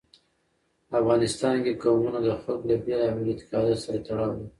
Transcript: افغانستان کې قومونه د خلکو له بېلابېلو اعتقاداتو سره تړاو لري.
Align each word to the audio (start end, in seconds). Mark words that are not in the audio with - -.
افغانستان 0.99 1.55
کې 1.63 1.71
قومونه 1.83 2.19
د 2.23 2.29
خلکو 2.41 2.67
له 2.69 2.75
بېلابېلو 2.85 3.29
اعتقاداتو 3.33 3.83
سره 3.85 3.97
تړاو 4.07 4.29
لري. 4.37 4.47